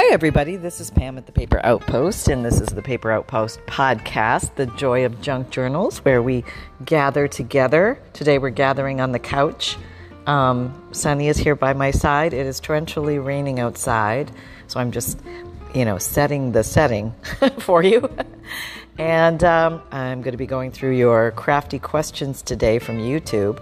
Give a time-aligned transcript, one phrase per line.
[0.00, 0.54] Hi, everybody.
[0.54, 4.66] This is Pam at the Paper Outpost, and this is the Paper Outpost podcast, The
[4.66, 6.44] Joy of Junk Journals, where we
[6.84, 8.00] gather together.
[8.12, 9.76] Today, we're gathering on the couch.
[10.28, 12.32] Um, Sunny is here by my side.
[12.32, 14.30] It is torrentially raining outside,
[14.68, 15.18] so I'm just,
[15.74, 17.12] you know, setting the setting
[17.58, 18.08] for you.
[18.98, 23.60] and um, I'm going to be going through your crafty questions today from YouTube.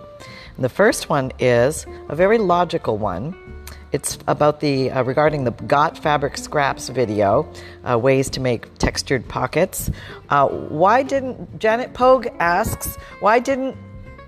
[0.56, 3.55] And the first one is a very logical one.
[3.92, 7.50] It's about the uh, regarding the Got Fabric Scraps video,
[7.88, 9.90] uh, ways to make textured pockets.
[10.28, 13.76] Uh, why didn't Janet Pogue asks why didn't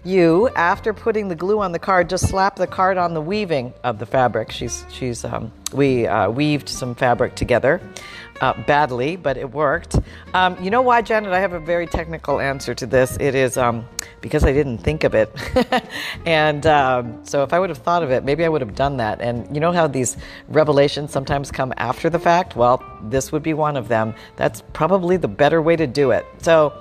[0.05, 3.75] you, after putting the glue on the card, just slap the card on the weaving
[3.85, 4.51] of the fabric?
[4.53, 7.81] She's she's um, we uh, weaved some fabric together
[8.41, 9.99] uh, badly, but it worked.
[10.35, 11.33] Um, you know why, Janet?
[11.33, 13.17] I have a very technical answer to this.
[13.21, 13.87] It is um,
[14.21, 15.31] because I didn't think of it.
[16.27, 18.97] and um, so if I would have thought of it, maybe I would have done
[18.99, 19.21] that.
[19.21, 20.17] And you know how these
[20.49, 22.57] revelations sometimes come after the fact?
[22.57, 24.15] Well, this would be one of them.
[24.37, 26.27] That's probably the better way to do it.
[26.39, 26.73] So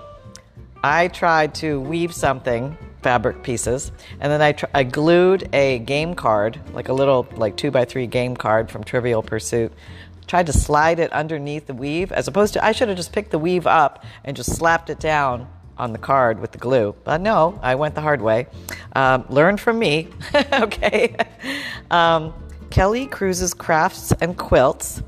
[0.83, 6.15] I tried to weave something fabric pieces and then I, tr- I glued a game
[6.15, 9.71] card like a little like two by three game card from trivial pursuit
[10.25, 13.31] tried to slide it underneath the weave as opposed to I should have just picked
[13.31, 16.95] the weave up and just slapped it down on the card with the glue.
[17.03, 18.47] But no, I went the hard way.
[18.95, 20.09] Um, learn from me,
[20.53, 21.15] okay?
[21.91, 22.33] Um,
[22.69, 25.01] Kelly Cruises Crafts and Quilts.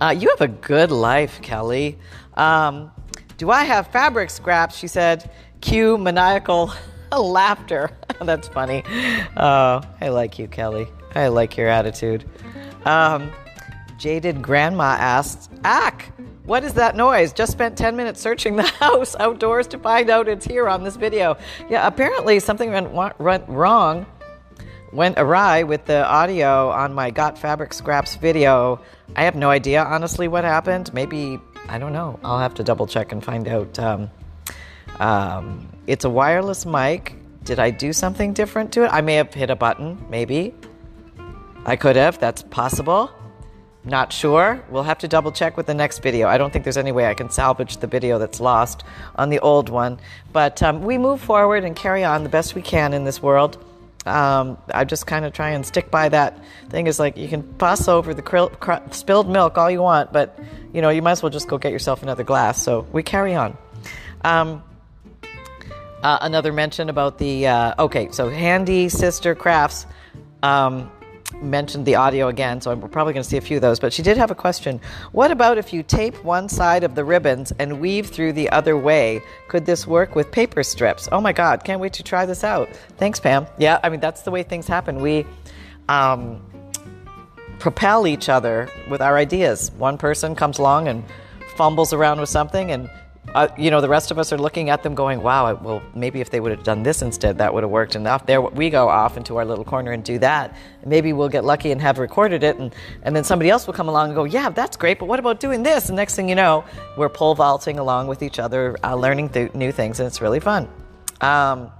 [0.00, 1.98] Uh, you have a good life, Kelly.
[2.34, 2.90] Um,
[3.36, 4.76] do I have fabric scraps?
[4.76, 6.72] She said, cue maniacal
[7.16, 7.90] laughter.
[8.20, 8.82] That's funny.
[9.36, 10.86] Oh, I like you, Kelly.
[11.14, 12.24] I like your attitude.
[12.84, 13.32] Um,
[13.98, 16.12] Jaded Grandma asked, Ack,
[16.44, 17.32] what is that noise?
[17.32, 20.96] Just spent 10 minutes searching the house outdoors to find out it's here on this
[20.96, 21.36] video.
[21.68, 24.06] Yeah, apparently something went, went wrong,
[24.92, 28.80] went awry with the audio on my Got Fabric Scraps video.
[29.14, 30.92] I have no idea, honestly, what happened.
[30.92, 31.38] Maybe,
[31.68, 32.18] I don't know.
[32.24, 33.78] I'll have to double check and find out.
[33.78, 34.10] Um,
[34.98, 37.14] um, it's a wireless mic.
[37.44, 38.88] Did I do something different to it?
[38.88, 40.54] I may have hit a button, maybe.
[41.64, 43.10] I could have, that's possible.
[43.84, 44.62] Not sure.
[44.70, 46.28] We'll have to double check with the next video.
[46.28, 48.84] I don't think there's any way I can salvage the video that's lost
[49.16, 49.98] on the old one.
[50.32, 53.58] But um, we move forward and carry on the best we can in this world.
[54.06, 56.86] Um, I just kind of try and stick by that thing.
[56.86, 60.38] Is like you can pass over the krill, cr- spilled milk all you want, but
[60.72, 62.60] you know you might as well just go get yourself another glass.
[62.60, 63.56] So we carry on.
[64.24, 64.62] Um,
[66.02, 69.86] uh, another mention about the uh, okay, so handy sister crafts.
[70.42, 70.90] Um,
[71.40, 73.80] mentioned the audio again, so we're probably going to see a few of those.
[73.80, 74.80] But she did have a question.
[75.12, 78.76] What about if you tape one side of the ribbons and weave through the other
[78.76, 79.22] way?
[79.48, 81.08] Could this work with paper strips?
[81.12, 82.68] Oh my God, can't wait to try this out.
[82.96, 83.46] Thanks, Pam.
[83.58, 85.00] Yeah, I mean, that's the way things happen.
[85.00, 85.26] We
[85.88, 86.40] um,
[87.58, 89.70] propel each other with our ideas.
[89.72, 91.04] One person comes along and
[91.56, 92.90] fumbles around with something and
[93.34, 96.20] uh, you know, the rest of us are looking at them going, wow, well, maybe
[96.20, 97.94] if they would have done this instead, that would have worked.
[97.94, 100.54] And off there we go off into our little corner and do that.
[100.84, 102.56] maybe we'll get lucky and have recorded it.
[102.56, 105.18] And, and then somebody else will come along and go, yeah, that's great, but what
[105.18, 105.88] about doing this?
[105.88, 106.64] And next thing you know,
[106.96, 110.40] we're pole vaulting along with each other, uh, learning th- new things, and it's really
[110.40, 110.68] fun.
[111.20, 111.70] Um,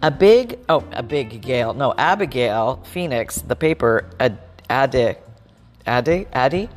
[0.00, 4.38] a big, oh, a big Gail, no, Abigail Phoenix, the paper, Ad,
[4.68, 5.14] Addy,
[5.86, 6.68] Addy, Addy,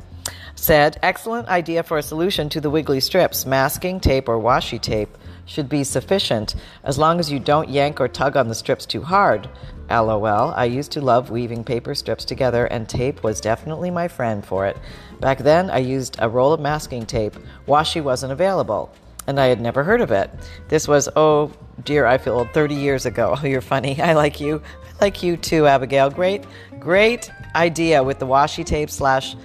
[0.56, 3.46] said, excellent idea for a solution to the wiggly strips.
[3.46, 8.08] Masking tape or washi tape should be sufficient as long as you don't yank or
[8.08, 9.48] tug on the strips too hard.
[9.88, 10.52] LOL.
[10.56, 14.66] I used to love weaving paper strips together, and tape was definitely my friend for
[14.66, 14.76] it.
[15.20, 17.36] Back then, I used a roll of masking tape.
[17.68, 18.92] Washi wasn't available,
[19.26, 20.30] and I had never heard of it.
[20.68, 21.52] This was, oh
[21.84, 23.36] dear, I feel old, 30 years ago.
[23.40, 24.00] Oh, you're funny.
[24.00, 24.60] I like you.
[25.00, 26.10] I like you too, Abigail.
[26.10, 26.44] Great,
[26.80, 29.36] great idea with the washi tape slash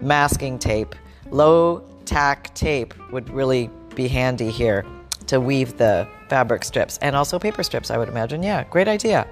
[0.00, 0.94] masking tape.
[1.30, 4.84] Low tack tape would really be handy here
[5.26, 8.42] to weave the fabric strips and also paper strips, I would imagine.
[8.42, 9.26] Yeah, great idea.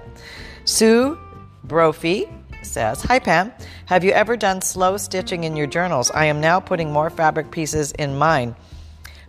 [0.65, 1.17] Sue
[1.63, 2.27] Brophy
[2.63, 3.51] says, Hi Pam,
[3.85, 6.11] have you ever done slow stitching in your journals?
[6.11, 8.55] I am now putting more fabric pieces in mine,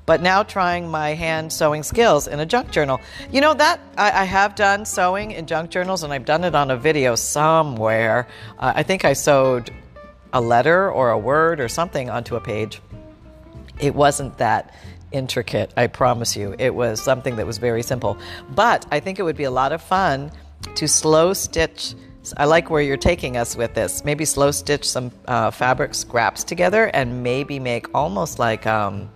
[0.06, 3.00] but now trying my hand sewing skills in a junk journal.
[3.30, 6.54] You know that I, I have done sewing in junk journals and I've done it
[6.54, 8.26] on a video somewhere.
[8.58, 9.70] Uh, I think I sewed
[10.32, 12.80] a letter or a word or something onto a page.
[13.78, 14.74] It wasn't that
[15.12, 16.54] intricate, I promise you.
[16.58, 18.18] It was something that was very simple.
[18.50, 20.32] But I think it would be a lot of fun
[20.74, 21.94] to slow stitch.
[22.36, 24.04] I like where you're taking us with this.
[24.04, 29.08] Maybe slow stitch some uh, fabric scraps together and maybe make almost like, um,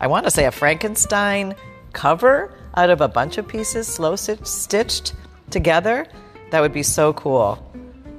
[0.00, 1.54] I want to say, a Frankenstein
[1.92, 5.14] cover out of a bunch of pieces slow stitched
[5.50, 6.06] together.
[6.50, 7.58] That would be so cool.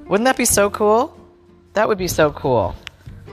[0.08, 1.16] Wouldn't that be so cool?
[1.80, 2.76] That would be so cool.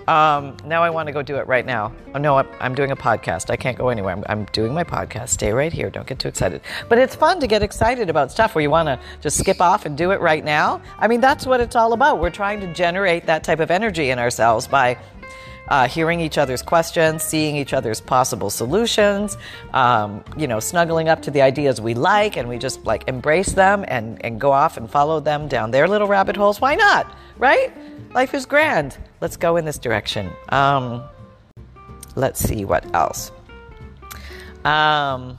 [0.06, 1.92] Um, now I want to go do it right now.
[2.14, 3.50] Oh, no, I'm, I'm doing a podcast.
[3.50, 4.14] I can't go anywhere.
[4.14, 5.30] I'm, I'm doing my podcast.
[5.30, 5.90] Stay right here.
[5.90, 6.60] Don't get too excited.
[6.88, 9.84] But it's fun to get excited about stuff where you want to just skip off
[9.84, 10.80] and do it right now.
[11.00, 12.20] I mean, that's what it's all about.
[12.20, 14.96] We're trying to generate that type of energy in ourselves by
[15.68, 19.36] uh, hearing each other's questions, seeing each other's possible solutions,
[19.72, 23.52] um, you know, snuggling up to the ideas we like, and we just like embrace
[23.52, 26.60] them and, and go off and follow them down their little rabbit holes.
[26.60, 27.06] Why not?
[27.38, 27.72] Right?
[28.14, 28.96] Life is grand.
[29.20, 30.30] Let's go in this direction.
[30.48, 31.02] Um,
[32.14, 33.30] let's see what else.
[34.64, 35.38] Um,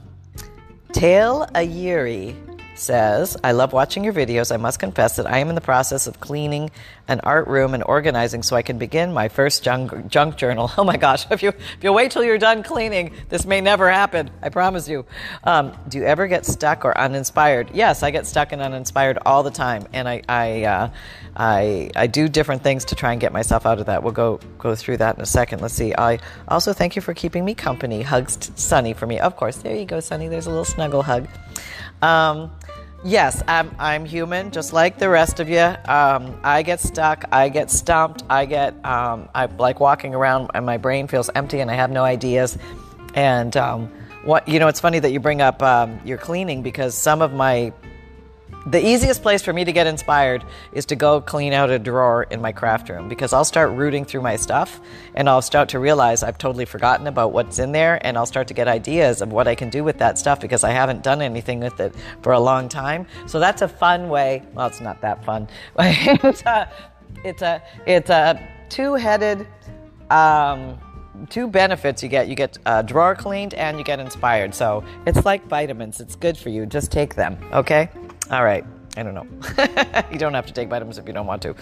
[0.92, 2.47] Tail Ayiri
[2.78, 4.52] says, I love watching your videos.
[4.52, 6.70] I must confess that I am in the process of cleaning
[7.08, 10.70] an art room and organizing so I can begin my first junk, junk journal.
[10.78, 13.90] Oh my gosh, if you, if you wait till you're done cleaning, this may never
[13.90, 14.30] happen.
[14.42, 15.04] I promise you.
[15.42, 17.70] Um, do you ever get stuck or uninspired?
[17.74, 19.86] Yes, I get stuck and uninspired all the time.
[19.92, 20.90] And I, I, uh,
[21.36, 24.04] I, I do different things to try and get myself out of that.
[24.04, 25.60] We'll go, go through that in a second.
[25.60, 25.92] Let's see.
[25.96, 28.02] I also thank you for keeping me company.
[28.02, 29.18] Hugs Sunny for me.
[29.18, 30.28] Of course, there you go, Sunny.
[30.28, 31.26] There's a little snuggle hug.
[32.02, 32.50] Um,
[33.04, 35.74] yes, I'm, I'm human, just like the rest of you.
[35.86, 40.64] Um, I get stuck, I get stumped, I get, um, I like walking around and
[40.66, 42.58] my brain feels empty and I have no ideas.
[43.14, 43.88] And um,
[44.24, 47.32] what, you know, it's funny that you bring up um, your cleaning because some of
[47.32, 47.72] my
[48.70, 52.24] the easiest place for me to get inspired is to go clean out a drawer
[52.24, 54.80] in my craft room because I'll start rooting through my stuff
[55.14, 58.46] and I'll start to realize I've totally forgotten about what's in there and I'll start
[58.48, 61.22] to get ideas of what I can do with that stuff because I haven't done
[61.22, 63.06] anything with it for a long time.
[63.26, 64.42] So that's a fun way.
[64.52, 65.48] Well, it's not that fun.
[65.78, 66.70] it's a
[67.24, 69.46] it's a it's a two-headed
[70.10, 70.78] um,
[71.30, 72.28] two benefits you get.
[72.28, 74.54] You get a drawer cleaned and you get inspired.
[74.54, 76.00] So it's like vitamins.
[76.00, 76.66] It's good for you.
[76.66, 77.88] Just take them, okay?
[78.30, 78.64] All right.
[78.96, 79.26] I don't know.
[80.12, 81.54] you don't have to take vitamins if you don't want to.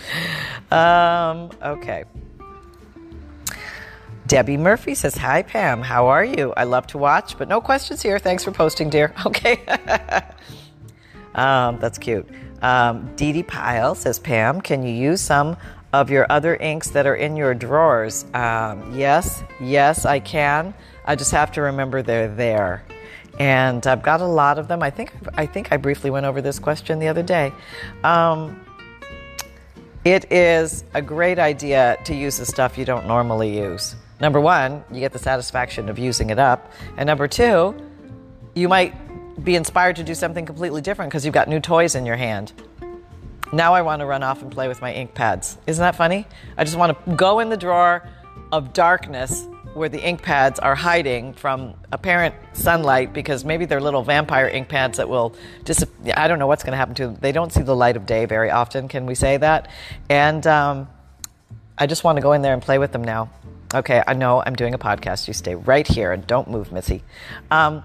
[0.77, 2.05] Um, okay.
[4.27, 5.83] Debbie Murphy says, Hi, Pam.
[5.83, 6.53] How are you?
[6.57, 8.19] I love to watch, but no questions here.
[8.19, 9.13] Thanks for posting, dear.
[9.27, 9.65] Okay.
[11.35, 12.29] um, that's cute.
[12.63, 15.57] Um, Dee Dee Pyle says, Pam, can you use some
[15.93, 18.25] of your other inks that are in your drawers?
[18.35, 20.75] Um, yes, yes, I can.
[21.05, 22.83] I just have to remember they're there
[23.39, 24.83] and I've got a lot of them.
[24.83, 27.53] I think I think I briefly went over this question the other day.
[28.05, 28.61] Um,
[30.05, 33.97] it is a great idea to use the stuff you don't normally use.
[34.21, 37.75] Number one, you get the satisfaction of using it up, and number two,
[38.55, 38.95] you might
[39.45, 42.53] be inspired to do something completely different because you've got new toys in your hand.
[43.53, 45.59] Now I want to run off and play with my ink pads.
[45.67, 46.27] Isn't that funny?
[46.57, 48.09] I just want to go in the drawer
[48.51, 49.47] of darkness
[49.77, 54.69] where the ink pads are hiding from apparent sunlight because maybe they're little vampire ink
[54.69, 55.35] pads that will
[55.65, 55.85] just
[56.17, 57.17] I don't know what's going to happen to them.
[57.21, 58.89] They don't see the light of day very often.
[58.89, 59.71] Can we say that?
[60.09, 60.89] And um,
[61.77, 63.31] I just want to go in there and play with them now.
[63.75, 65.29] Okay, I know I'm doing a podcast.
[65.29, 67.03] You stay right here and don't move, Missy.
[67.51, 67.83] Um,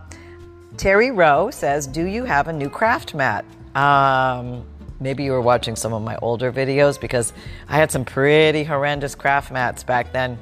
[0.77, 3.43] Terry Rowe says, "Do you have a new craft mat?"
[3.75, 4.65] Um,
[5.01, 7.33] maybe you were watching some of my older videos because
[7.67, 10.37] I had some pretty horrendous craft mats back then.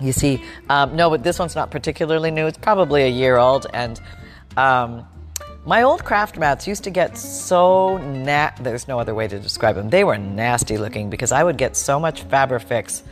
[0.00, 2.46] You see, um, no, but this one's not particularly new.
[2.46, 4.00] It's probably a year old, and
[4.56, 5.06] um,
[5.64, 9.76] my old craft mats used to get so na- there's no other way to describe
[9.76, 9.90] them.
[9.90, 13.02] They were nasty looking because I would get so much Fabrifix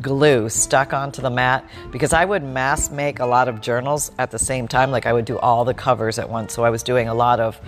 [0.00, 4.30] glue stuck onto the mat because I would mass make a lot of journals at
[4.30, 4.90] the same time.
[4.90, 6.52] Like I would do all the covers at once.
[6.52, 7.58] So I was doing a lot of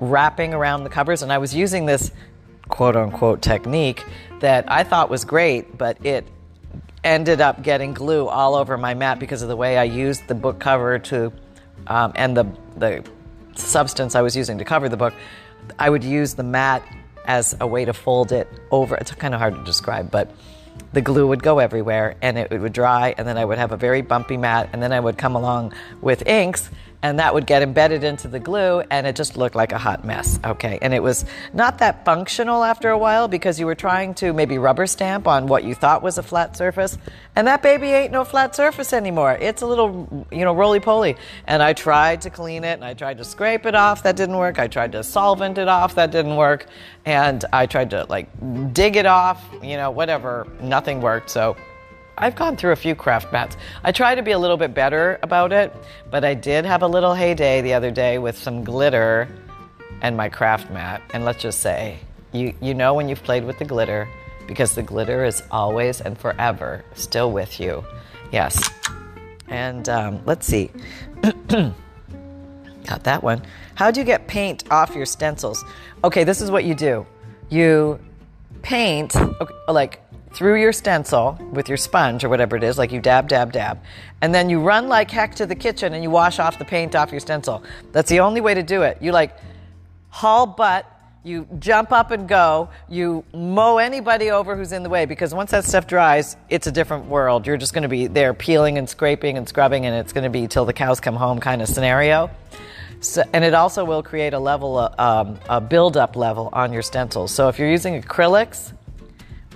[0.00, 2.10] wrapping around the covers, and I was using this
[2.68, 4.04] quote unquote technique
[4.40, 6.26] that I thought was great, but it
[7.06, 10.34] ended up getting glue all over my mat because of the way I used the
[10.34, 11.32] book cover to,
[11.86, 12.46] um, and the
[12.76, 13.04] the
[13.54, 15.14] substance I was using to cover the book.
[15.78, 16.82] I would use the mat
[17.24, 18.96] as a way to fold it over.
[18.96, 20.30] It's kind of hard to describe, but
[20.92, 23.76] the glue would go everywhere and it, would dry, and then I would have a
[23.76, 26.70] very bumpy mat, and then I would come along with inks
[27.06, 30.04] and that would get embedded into the glue and it just looked like a hot
[30.04, 30.40] mess.
[30.44, 30.76] Okay.
[30.82, 34.58] And it was not that functional after a while because you were trying to maybe
[34.58, 36.98] rubber stamp on what you thought was a flat surface.
[37.36, 39.38] And that baby ain't no flat surface anymore.
[39.40, 41.16] It's a little, you know, roly poly.
[41.46, 44.02] And I tried to clean it and I tried to scrape it off.
[44.02, 44.58] That didn't work.
[44.58, 45.94] I tried to solvent it off.
[45.94, 46.66] That didn't work.
[47.04, 48.28] And I tried to like
[48.74, 50.48] dig it off, you know, whatever.
[50.60, 51.30] Nothing worked.
[51.30, 51.56] So
[52.18, 53.56] I've gone through a few craft mats.
[53.84, 55.74] I try to be a little bit better about it,
[56.10, 59.28] but I did have a little heyday the other day with some glitter
[60.00, 61.02] and my craft mat.
[61.12, 61.98] And let's just say,
[62.32, 64.08] you, you know when you've played with the glitter
[64.46, 67.84] because the glitter is always and forever still with you.
[68.32, 68.70] Yes.
[69.48, 70.70] And um, let's see.
[71.50, 71.74] Got
[73.04, 73.42] that one.
[73.74, 75.64] How do you get paint off your stencils?
[76.02, 77.06] Okay, this is what you do.
[77.50, 78.00] You
[78.62, 79.14] paint,
[79.68, 80.00] like
[80.36, 83.80] through your stencil with your sponge or whatever it is, like you dab, dab, dab,
[84.20, 86.94] and then you run like heck to the kitchen and you wash off the paint
[86.94, 87.62] off your stencil.
[87.92, 88.98] That's the only way to do it.
[89.00, 89.34] You like
[90.10, 90.84] haul butt,
[91.24, 95.52] you jump up and go, you mow anybody over who's in the way because once
[95.52, 97.46] that stuff dries, it's a different world.
[97.46, 100.30] You're just going to be there peeling and scraping and scrubbing, and it's going to
[100.30, 102.30] be till the cows come home kind of scenario.
[103.00, 107.32] So, and it also will create a level, um, a build-up level on your stencils.
[107.32, 108.72] So if you're using acrylics,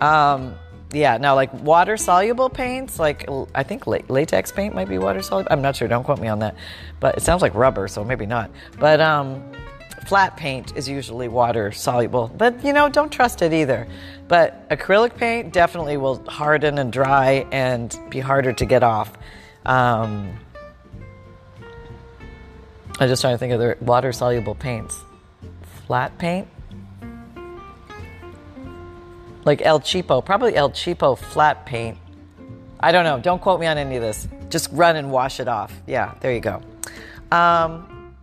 [0.01, 0.55] um,
[0.93, 5.49] yeah, now like water soluble paints, like I think latex paint might be water soluble.
[5.51, 5.89] I'm not sure.
[5.89, 6.57] Don't quote me on that,
[6.99, 8.51] but it sounds like rubber, so maybe not.
[8.79, 9.53] But um,
[10.07, 13.87] flat paint is usually water soluble, but you know, don't trust it either.
[14.27, 19.13] But acrylic paint definitely will harden and dry and be harder to get off.
[19.65, 20.37] Um,
[22.99, 24.99] I'm just trying to think of the water soluble paints.
[25.87, 26.49] Flat paint?
[29.45, 31.99] Like El Cheapo, probably El Cheapo flat paint.
[32.81, 33.19] I don't know.
[33.19, 34.29] Don't quote me on any of this.
[34.49, 35.73] Just run and wash it off.
[35.87, 36.63] Yeah, there you go.
[37.31, 38.15] Um,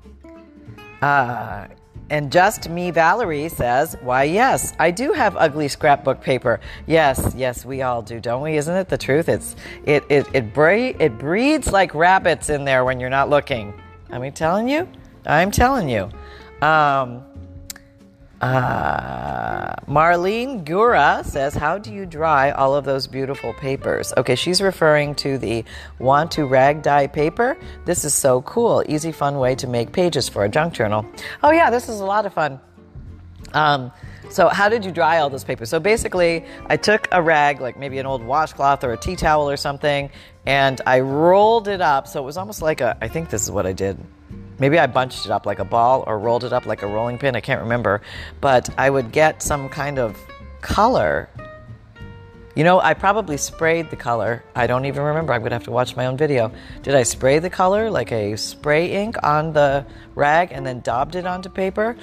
[1.02, 1.68] uh,
[2.10, 6.60] and just me, Valerie says, Why, yes, I do have ugly scrapbook paper.
[6.86, 8.58] Yes, yes, we all do, don't we?
[8.58, 9.28] Isn't it the truth?
[9.28, 9.56] It's,
[9.86, 13.74] it, it, it, bre- it breeds like rabbits in there when you're not looking.
[14.10, 14.88] I'm telling you?
[15.26, 16.10] I'm telling you.
[16.66, 17.24] Um,
[18.42, 24.14] uh, Marlene Gura says, How do you dry all of those beautiful papers?
[24.16, 25.66] Okay, she's referring to the
[25.98, 27.58] Want to Rag Dye paper.
[27.86, 28.84] This is so cool.
[28.88, 31.06] Easy, fun way to make pages for a junk journal.
[31.42, 32.60] Oh, yeah, this is a lot of fun.
[33.54, 33.92] Um,
[34.30, 35.70] so, how did you dry all those papers?
[35.70, 39.50] So, basically, I took a rag, like maybe an old washcloth or a tea towel
[39.50, 40.12] or something,
[40.46, 42.08] and I rolled it up.
[42.08, 43.98] So, it was almost like a, I think this is what I did.
[44.60, 47.18] Maybe I bunched it up like a ball or rolled it up like a rolling
[47.18, 47.36] pin.
[47.36, 48.02] I can't remember.
[48.42, 50.18] But I would get some kind of
[50.62, 51.30] color.
[52.56, 54.44] You know, I probably sprayed the color.
[54.56, 55.32] I don't even remember.
[55.32, 56.52] I'm going to have to watch my own video.
[56.82, 59.86] Did I spray the color like a spray ink on the
[60.16, 61.96] rag and then daubed it onto paper?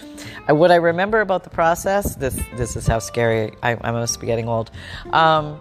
[0.49, 4.27] What I remember about the process, this, this is how scary I, I must be
[4.27, 4.71] getting old.
[5.13, 5.61] Um,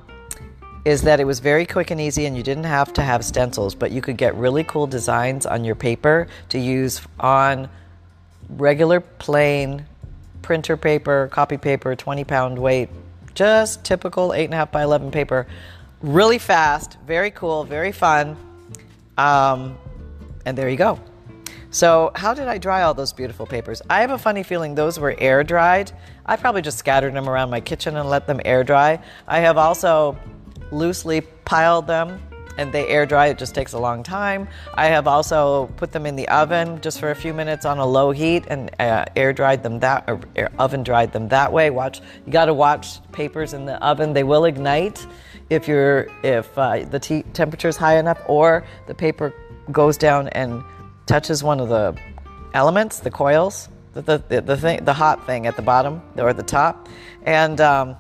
[0.86, 3.74] is that it was very quick and easy and you didn't have to have stencils,
[3.74, 7.70] but you could get really cool designs on your paper to use on
[8.50, 9.86] regular plain
[10.42, 12.90] printer paper, copy paper, 20 pound weight,
[13.34, 15.48] just typical 8.5 by 11 paper.
[16.02, 18.36] Really fast, very cool, very fun.
[19.18, 19.78] Um,
[20.46, 21.00] and there you go.
[21.70, 23.82] So, how did I dry all those beautiful papers?
[23.90, 25.92] I have a funny feeling those were air dried.
[26.26, 29.00] I probably just scattered them around my kitchen and let them air dry.
[29.28, 30.20] I have also
[30.74, 32.22] loosely piled them
[32.58, 33.28] and they air dry.
[33.28, 34.48] It just takes a long time.
[34.74, 37.86] I have also put them in the oven just for a few minutes on a
[37.86, 40.20] low heat and uh, air dried them that or
[40.60, 41.70] oven dried them that way.
[41.70, 44.14] Watch, you got to watch papers in the oven.
[44.14, 45.06] They will ignite
[45.50, 47.00] if you're if uh, the
[47.34, 49.34] temperature is high enough or the paper
[49.72, 50.64] goes down and
[51.06, 51.98] touches one of the
[52.54, 56.44] elements, the coils, the the, the thing, the hot thing at the bottom or the
[56.44, 56.88] top,
[57.24, 57.96] and um,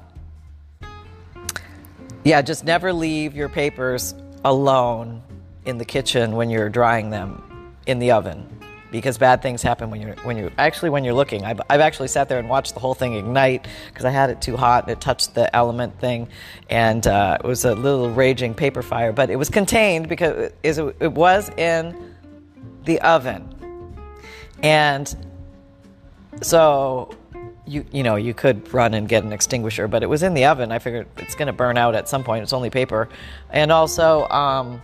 [2.23, 4.15] yeah, just never leave your papers
[4.45, 5.21] alone
[5.65, 8.47] in the kitchen when you're drying them in the oven
[8.93, 11.43] because bad things happen when you're when you actually when you're looking.
[11.43, 14.39] I've, I've actually sat there and watched the whole thing ignite because I had it
[14.39, 16.29] too hot and it touched the element thing,
[16.69, 19.11] and uh, it was a little raging paper fire.
[19.11, 22.13] But it was contained because it, it was in
[22.85, 23.49] the oven,
[24.61, 25.13] and
[26.41, 27.17] so
[27.65, 30.45] you you know you could run and get an extinguisher, but it was in the
[30.45, 30.71] oven.
[30.71, 32.43] I figured it's going to burn out at some point.
[32.43, 33.09] It's only paper,
[33.49, 34.81] and also um,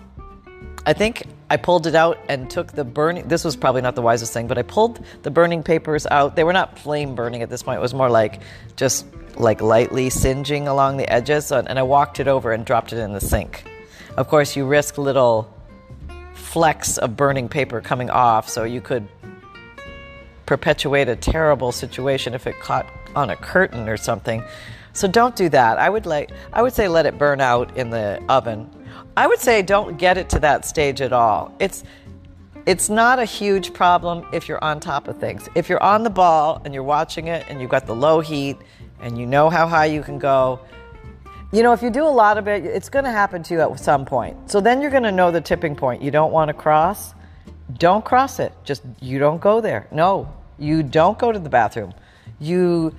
[0.86, 3.27] I think I pulled it out and took the burning.
[3.27, 6.36] This was probably not the wisest thing, but I pulled the burning papers out.
[6.36, 7.77] They were not flame burning at this point.
[7.77, 8.41] It was more like
[8.75, 9.05] just
[9.36, 13.13] like lightly singeing along the edges, and I walked it over and dropped it in
[13.13, 13.65] the sink.
[14.17, 15.53] Of course, you risk little
[16.33, 19.07] flecks of burning paper coming off, so you could
[20.50, 24.44] perpetuate a terrible situation if it caught on a curtain or something.
[24.94, 25.77] So don't do that.
[25.77, 28.68] I would like I would say let it burn out in the oven.
[29.15, 31.53] I would say don't get it to that stage at all.
[31.60, 31.84] It's
[32.65, 35.48] it's not a huge problem if you're on top of things.
[35.53, 38.58] If you're on the ball and you're watching it and you've got the low heat
[39.01, 40.60] and you know how high you can go,
[41.53, 43.62] you know, if you do a lot of it, it's going to happen to you
[43.62, 44.50] at some point.
[44.50, 47.13] So then you're going to know the tipping point you don't want to cross.
[47.77, 48.51] Don't cross it.
[48.63, 49.88] Just you don't go there.
[49.91, 51.94] No, you don't go to the bathroom.
[52.39, 52.96] You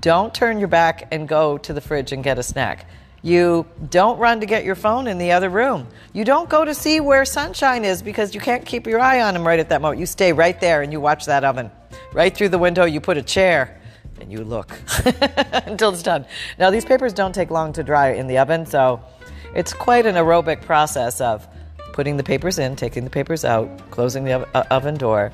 [0.00, 2.86] don't turn your back and go to the fridge and get a snack.
[3.22, 5.88] You don't run to get your phone in the other room.
[6.12, 9.34] You don't go to see where sunshine is because you can't keep your eye on
[9.34, 10.00] him right at that moment.
[10.00, 11.70] You stay right there and you watch that oven.
[12.12, 13.80] Right through the window, you put a chair
[14.20, 14.78] and you look
[15.66, 16.26] until it's done.
[16.58, 19.00] Now, these papers don't take long to dry in the oven, so
[19.54, 21.46] it's quite an aerobic process of
[21.92, 25.32] putting the papers in, taking the papers out, closing the oven door,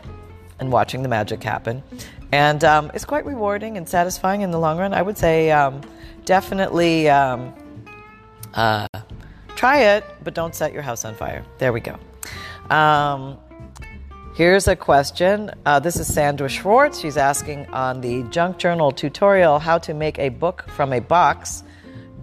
[0.58, 1.82] and watching the magic happen.
[2.32, 4.92] And um, it's quite rewarding and satisfying in the long run.
[4.92, 5.80] I would say um,
[6.24, 7.54] definitely um,
[8.54, 8.86] uh,
[9.56, 11.44] try it, but don't set your house on fire.
[11.58, 11.98] There we go.
[12.74, 13.38] Um,
[14.34, 15.52] Here's a question.
[15.64, 16.98] Uh, this is Sandra Schwartz.
[16.98, 21.62] She's asking on the Junk Journal tutorial how to make a book from a box,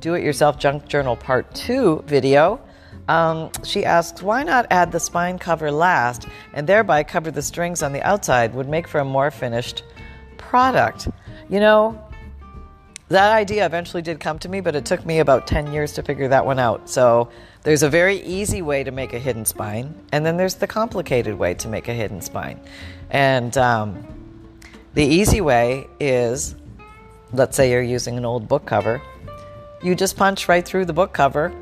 [0.02, 2.60] do it yourself Junk Journal Part 2 video.
[3.08, 7.84] Um, she asks, why not add the spine cover last and thereby cover the strings
[7.84, 8.54] on the outside?
[8.54, 9.84] Would make for a more finished
[10.38, 11.08] product.
[11.50, 12.04] You know,
[13.10, 16.04] that idea eventually did come to me, but it took me about 10 years to
[16.04, 16.90] figure that one out.
[16.90, 17.30] So
[17.64, 21.38] there's a very easy way to make a hidden spine, and then there's the complicated
[21.38, 22.60] way to make a hidden spine.
[23.10, 24.08] And um,
[24.94, 26.56] the easy way is
[27.34, 29.02] let's say you're using an old book cover,
[29.82, 31.54] you just punch right through the book cover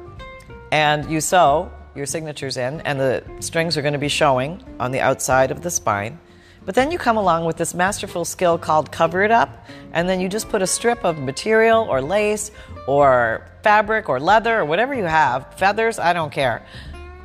[0.71, 4.91] and you sew your signatures in, and the strings are going to be showing on
[4.91, 6.19] the outside of the spine.
[6.65, 10.19] But then you come along with this masterful skill called cover it up, and then
[10.19, 12.51] you just put a strip of material or lace
[12.87, 16.65] or fabric or leather or whatever you have, feathers, I don't care.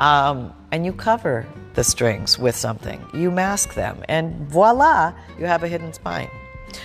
[0.00, 3.04] Um, and you cover the strings with something.
[3.12, 6.30] You mask them, and voila, you have a hidden spine.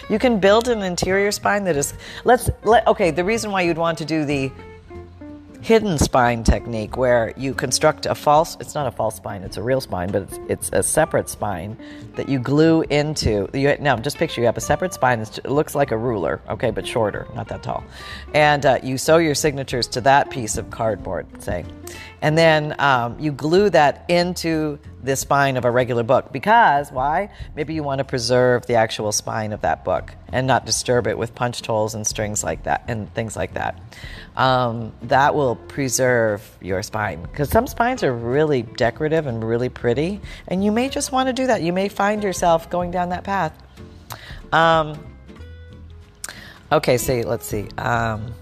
[0.10, 3.78] You can build an interior spine that is, let's, let, okay, the reason why you'd
[3.78, 4.52] want to do the
[5.62, 9.62] hidden spine technique where you construct a false it's not a false spine it's a
[9.62, 11.78] real spine but it's, it's a separate spine
[12.16, 15.76] that you glue into you now just picture you have a separate spine that looks
[15.76, 17.84] like a ruler okay but shorter not that tall.
[18.34, 21.66] And uh, you sew your signatures to that piece of cardboard say.
[22.22, 26.32] And then um, you glue that into the spine of a regular book.
[26.32, 27.30] Because why?
[27.56, 31.18] Maybe you want to preserve the actual spine of that book and not disturb it
[31.18, 33.80] with punched holes and strings like that and things like that.
[34.36, 37.22] Um, that will preserve your spine.
[37.22, 41.34] Because some spines are really decorative and really pretty and you may just want to
[41.34, 41.62] do that.
[41.62, 43.54] You may find yourself going down that path.
[44.52, 44.98] Um,
[46.72, 47.68] okay see let's see.
[47.78, 48.34] Um,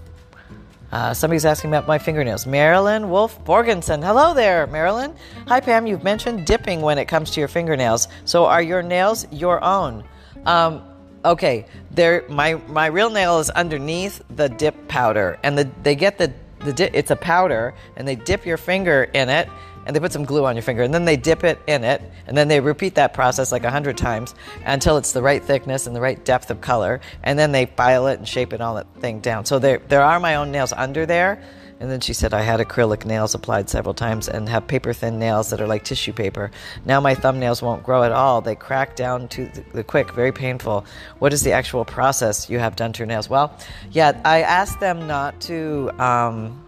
[0.92, 2.46] uh, somebody's asking about my fingernails.
[2.46, 4.02] Marilyn Wolf Borgensen.
[4.02, 5.14] Hello there, Marilyn.
[5.46, 5.86] Hi, Pam.
[5.86, 8.08] You've mentioned dipping when it comes to your fingernails.
[8.24, 10.04] So are your nails your own?
[10.46, 10.82] Um,
[11.24, 16.16] okay, they my my real nail is underneath the dip powder, and the, they get
[16.16, 19.48] the the di- it's a powder, and they dip your finger in it,
[19.88, 22.02] and they put some glue on your finger and then they dip it in it
[22.26, 24.34] and then they repeat that process like a hundred times
[24.66, 28.06] until it's the right thickness and the right depth of color and then they file
[28.06, 30.72] it and shape it all that thing down so there there are my own nails
[30.74, 31.42] under there
[31.80, 35.18] and then she said I had acrylic nails applied several times and have paper thin
[35.18, 36.50] nails that are like tissue paper.
[36.84, 38.40] Now my thumbnails won't grow at all.
[38.40, 40.84] They crack down to the quick, very painful.
[41.20, 43.30] What is the actual process you have done to your nails?
[43.30, 43.56] Well,
[43.92, 46.64] yeah, I asked them not to um,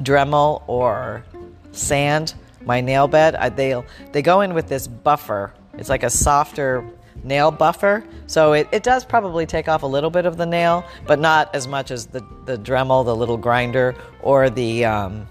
[0.00, 1.24] Dremel or
[1.72, 3.34] sand my nail bed.
[3.34, 3.82] I, they
[4.12, 5.52] they go in with this buffer.
[5.74, 6.84] It's like a softer
[7.24, 10.84] nail buffer, so it, it does probably take off a little bit of the nail,
[11.06, 15.26] but not as much as the the Dremel, the little grinder, or the um,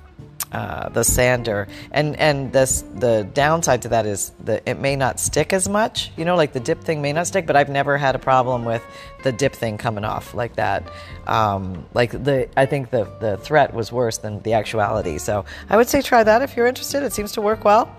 [0.51, 1.67] uh, the sander.
[1.91, 6.11] And and this the downside to that is that it may not stick as much.
[6.17, 8.65] You know, like the dip thing may not stick, but I've never had a problem
[8.65, 8.83] with
[9.23, 10.83] the dip thing coming off like that.
[11.27, 15.17] Um, like the I think the the threat was worse than the actuality.
[15.17, 17.03] So I would say try that if you're interested.
[17.03, 17.93] It seems to work well.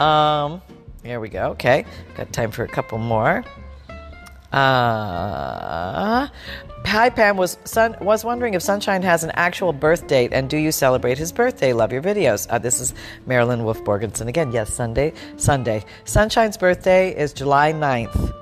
[0.00, 0.62] Um,
[1.02, 1.50] here we go.
[1.50, 1.84] Okay,
[2.16, 3.44] got time for a couple more.
[4.54, 6.28] Uh,
[6.86, 10.56] Hi Pam was sun, was wondering if Sunshine has an actual birth date and do
[10.56, 11.72] you celebrate his birthday?
[11.72, 12.46] Love your videos.
[12.48, 12.94] Uh, this is
[13.26, 14.52] Marilyn Wolf Borgensen again.
[14.52, 15.12] Yes, Sunday.
[15.38, 15.84] Sunday.
[16.04, 18.32] Sunshine's birthday is July 9th,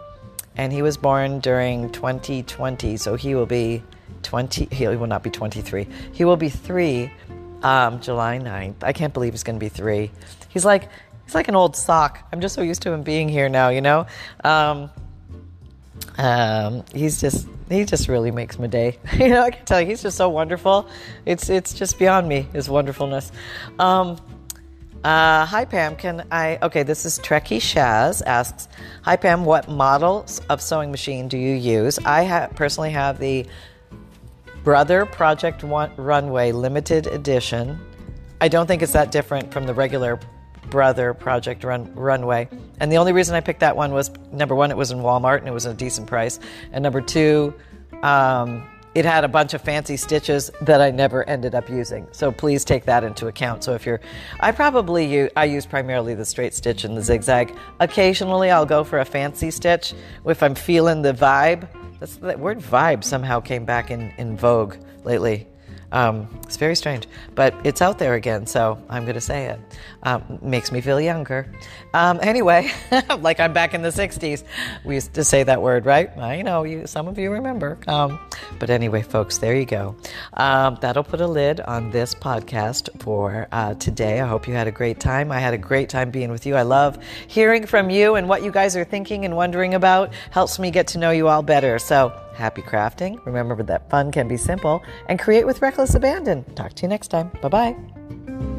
[0.57, 3.83] and he was born during 2020, so he will be
[4.22, 4.68] 20.
[4.70, 5.88] He will not be 23.
[6.12, 7.11] He will be three,
[7.62, 8.83] um, July 9th.
[8.83, 10.11] I can't believe he's going to be three.
[10.51, 10.90] He's like
[11.25, 12.29] he's like an old sock.
[12.31, 13.70] I'm just so used to him being here now.
[13.70, 14.07] You know.
[14.44, 14.90] Um,
[16.18, 18.98] um, he's just he just really makes my day.
[19.18, 20.88] you know, I can tell you, he's just so wonderful.
[21.26, 23.32] It's it's just beyond me his wonderfulness.
[23.78, 24.18] Um,
[25.04, 26.58] uh, hi Pam, can I?
[26.62, 28.68] Okay, this is Trekkie Shaz asks,
[29.02, 31.98] Hi Pam, what models of sewing machine do you use?
[32.04, 33.46] I ha- personally have the
[34.62, 37.80] Brother Project One Runway Limited Edition.
[38.40, 40.20] I don't think it's that different from the regular
[40.72, 42.48] Brother Project Run, Runway.
[42.80, 45.38] And the only reason I picked that one was number one, it was in Walmart
[45.40, 46.40] and it was a decent price.
[46.72, 47.52] And number two,
[48.02, 52.08] um, it had a bunch of fancy stitches that I never ended up using.
[52.12, 53.64] So please take that into account.
[53.64, 54.00] So if you're,
[54.40, 57.54] I probably use, I use primarily the straight stitch and the zigzag.
[57.78, 59.92] Occasionally I'll go for a fancy stitch
[60.24, 61.68] if I'm feeling the vibe
[62.00, 65.48] That's, that word vibe somehow came back in, in vogue lately.
[65.92, 69.61] Um, it's very strange, but it's out there again, so I'm going to say it.
[70.02, 71.46] Um, makes me feel younger.
[71.94, 72.72] Um, anyway,
[73.20, 74.42] like I'm back in the 60s.
[74.85, 76.16] We used to say that word, right?
[76.18, 76.87] I know you.
[76.87, 77.78] Some of you remember.
[77.87, 78.18] Um,
[78.59, 79.94] but anyway, folks, there you go.
[80.35, 84.20] Um, that'll put a lid on this podcast for uh, today.
[84.20, 85.31] I hope you had a great time.
[85.31, 86.57] I had a great time being with you.
[86.57, 90.12] I love hearing from you and what you guys are thinking and wondering about.
[90.31, 91.78] Helps me get to know you all better.
[91.78, 93.24] So Happy crafting.
[93.26, 96.44] Remember that fun can be simple and create with reckless abandon.
[96.54, 97.30] Talk to you next time.
[97.40, 98.51] Bye bye.